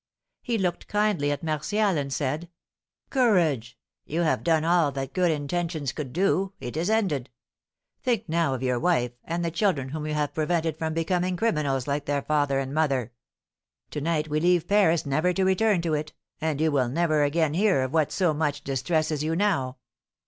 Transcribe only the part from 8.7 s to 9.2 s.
wife,